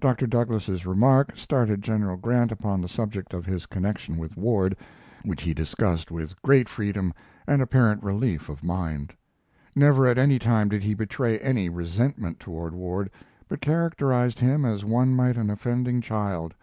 [0.00, 0.26] Dr.
[0.26, 4.76] Douglas's remark started General Grant upon the subject of his connection with Ward,
[5.24, 7.14] which he discussed with great freedom
[7.46, 9.12] and apparent relief of mind.
[9.76, 13.12] Never at any time did he betray any resentment toward Ward,
[13.46, 16.54] but characterized him as one might an offending child.